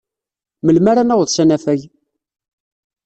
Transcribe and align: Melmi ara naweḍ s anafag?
Melmi 0.63 0.87
ara 0.91 1.03
naweḍ 1.03 1.29
s 1.31 1.37
anafag? 1.43 1.81